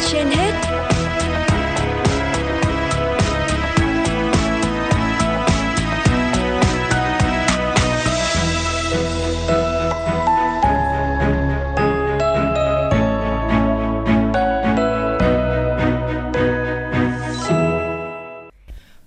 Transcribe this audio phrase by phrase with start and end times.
[0.00, 0.52] trên hết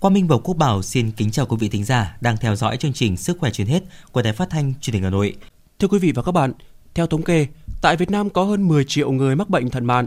[0.00, 2.76] Quang Minh và Quốc Bảo xin kính chào quý vị thính giả đang theo dõi
[2.76, 3.82] chương trình Sức khỏe truyền hết
[4.12, 5.36] của Đài Phát thanh Truyền hình Hà Nội.
[5.78, 6.52] Thưa quý vị và các bạn,
[6.94, 7.46] theo thống kê,
[7.82, 10.06] tại Việt Nam có hơn 10 triệu người mắc bệnh thận mạn,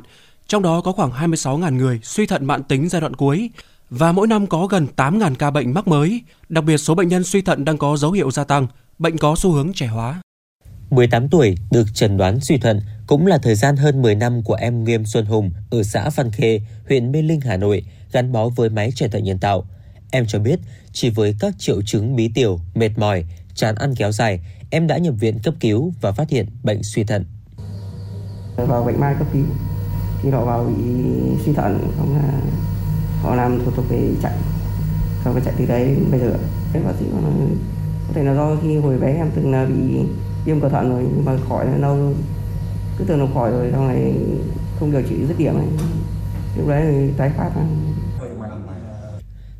[0.50, 3.50] trong đó có khoảng 26.000 người suy thận mạn tính giai đoạn cuối
[3.90, 6.22] và mỗi năm có gần 8.000 ca bệnh mắc mới.
[6.50, 8.68] Đặc biệt số bệnh nhân suy thận đang có dấu hiệu gia tăng,
[9.00, 10.22] bệnh có xu hướng trẻ hóa.
[10.90, 14.54] 18 tuổi được chẩn đoán suy thận cũng là thời gian hơn 10 năm của
[14.54, 18.50] em Nghiêm Xuân Hùng ở xã Văn Khê, huyện Mê Linh, Hà Nội gắn bó
[18.50, 19.66] với máy chạy thận nhân tạo.
[20.12, 20.60] Em cho biết
[20.92, 23.26] chỉ với các triệu chứng bí tiểu, mệt mỏi,
[23.56, 24.40] chán ăn kéo dài,
[24.70, 27.26] em đã nhập viện cấp cứu và phát hiện bệnh suy thận.
[28.56, 29.44] Vào bệnh mai cấp cứu
[30.22, 30.84] thì họ vào bị
[31.46, 32.32] suy thận không là
[33.22, 34.34] họ làm thủ tục về chạy.
[35.24, 36.34] Sau cái chạy từ đấy bây giờ
[36.74, 37.34] cái bác sĩ có là
[38.08, 40.00] có thể là do khi hồi bé em từng là bị
[40.46, 42.14] viêm cầu thận rồi nhưng mà khỏi là lâu
[42.98, 44.14] cứ tưởng là khỏi rồi sau này
[44.80, 45.68] không điều trị dứt điểm này
[46.58, 47.66] lúc đấy thì tái phát là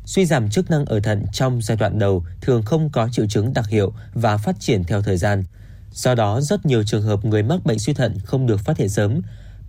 [0.04, 3.52] Suy giảm chức năng ở thận trong giai đoạn đầu thường không có triệu chứng
[3.54, 5.44] đặc hiệu và phát triển theo thời gian.
[5.92, 8.88] Do đó, rất nhiều trường hợp người mắc bệnh suy thận không được phát hiện
[8.88, 9.20] sớm.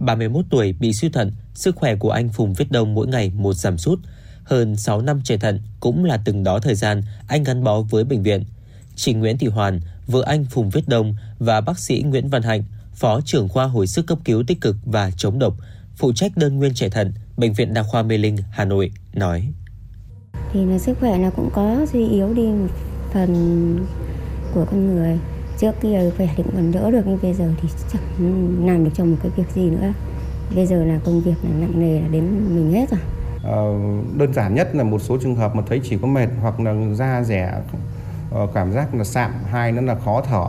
[0.02, 3.54] 31 tuổi bị suy thận, sức khỏe của anh Phùng Viết Đông mỗi ngày một
[3.54, 4.00] giảm sút.
[4.44, 8.04] Hơn 6 năm chạy thận cũng là từng đó thời gian anh gắn bó với
[8.04, 8.44] bệnh viện.
[8.96, 12.64] Chị Nguyễn Thị Hoàn, vợ anh Phùng Viết Đông và bác sĩ Nguyễn Văn Hạnh,
[12.94, 15.54] phó trưởng khoa hồi sức cấp cứu tích cực và chống độc,
[15.96, 19.48] phụ trách đơn nguyên chạy thận, Bệnh viện Đa khoa Mê Linh, Hà Nội, nói
[20.54, 22.68] thì là sức khỏe nó cũng có suy yếu đi một
[23.14, 23.78] phần
[24.54, 25.20] của con người
[25.62, 28.92] trước kia khỏe thì cũng còn đỡ được nhưng bây giờ thì chẳng làm được
[28.94, 29.94] trong một cái việc gì nữa.
[30.56, 33.00] Bây giờ là công việc là nặng nề là đến mình hết rồi.
[33.44, 33.74] Ờ,
[34.18, 36.76] đơn giản nhất là một số trường hợp mà thấy chỉ có mệt hoặc là
[36.94, 37.54] da rẻ
[38.32, 40.46] ờ, cảm giác là sạm hai nữa là khó thở.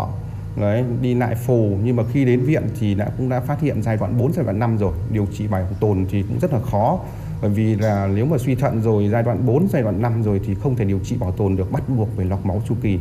[0.56, 3.82] Đấy đi lại phù nhưng mà khi đến viện thì đã cũng đã phát hiện
[3.82, 4.92] giai đoạn 4 giai đoạn 5 rồi.
[5.10, 6.98] Điều trị bài tồn thì cũng rất là khó.
[7.42, 10.40] Bởi vì là nếu mà suy thận rồi giai đoạn 4 giai đoạn 5 rồi
[10.44, 12.98] thì không thể điều trị bảo tồn được bắt buộc phải lọc máu chu kỳ.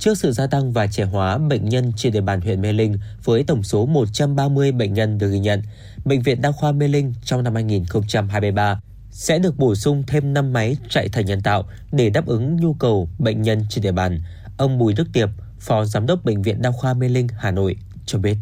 [0.00, 2.98] Trước sự gia tăng và trẻ hóa bệnh nhân trên địa bàn huyện Mê Linh
[3.24, 5.62] với tổng số 130 bệnh nhân được ghi nhận,
[6.04, 10.52] Bệnh viện Đa khoa Mê Linh trong năm 2023 sẽ được bổ sung thêm 5
[10.52, 14.22] máy chạy thận nhân tạo để đáp ứng nhu cầu bệnh nhân trên địa bàn.
[14.56, 15.28] Ông Bùi Đức Tiệp,
[15.58, 18.36] Phó Giám đốc Bệnh viện Đa khoa Mê Linh, Hà Nội cho biết.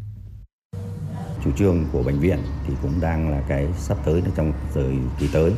[1.44, 5.26] chủ trương của bệnh viện thì cũng đang là cái sắp tới trong thời kỳ
[5.32, 5.52] tới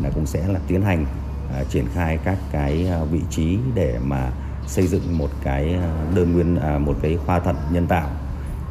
[0.00, 1.06] là cũng sẽ là tiến hành
[1.52, 4.32] à, triển khai các cái à, vị trí để mà
[4.66, 8.10] xây dựng một cái à, đơn nguyên à, một cái khoa thận nhân tạo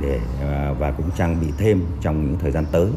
[0.02, 2.88] để à, và cũng trang bị thêm trong những thời gian tới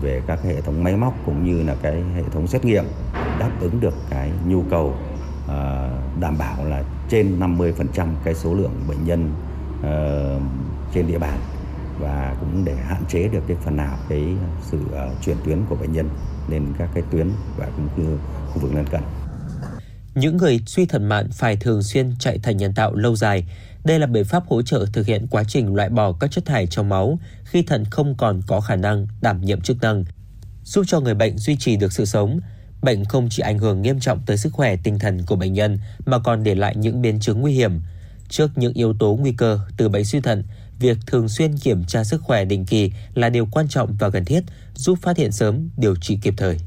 [0.00, 2.84] về các hệ thống máy móc cũng như là cái hệ thống xét nghiệm
[3.14, 4.94] đáp ứng được cái nhu cầu
[5.48, 5.90] à,
[6.20, 9.34] đảm bảo là trên 50% cái số lượng bệnh nhân
[9.82, 9.92] à,
[10.92, 11.38] trên địa bàn
[11.98, 14.24] và cũng để hạn chế được cái phần nào cái
[14.62, 16.08] sự uh, chuyển tuyến của bệnh nhân
[16.48, 18.16] lên các cái tuyến và cũng như
[18.52, 19.00] khu vực lân cận.
[20.16, 23.44] Những người suy thận mạn phải thường xuyên chạy thận nhân tạo lâu dài.
[23.84, 26.66] Đây là biện pháp hỗ trợ thực hiện quá trình loại bỏ các chất thải
[26.66, 30.04] trong máu khi thận không còn có khả năng đảm nhiệm chức năng,
[30.64, 32.40] giúp cho người bệnh duy trì được sự sống.
[32.82, 35.78] Bệnh không chỉ ảnh hưởng nghiêm trọng tới sức khỏe tinh thần của bệnh nhân
[36.06, 37.80] mà còn để lại những biến chứng nguy hiểm.
[38.28, 40.44] Trước những yếu tố nguy cơ từ bệnh suy thận,
[40.78, 44.24] việc thường xuyên kiểm tra sức khỏe định kỳ là điều quan trọng và cần
[44.24, 44.44] thiết,
[44.74, 46.58] giúp phát hiện sớm, điều trị kịp thời.